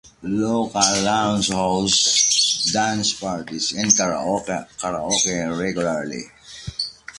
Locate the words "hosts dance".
1.51-3.13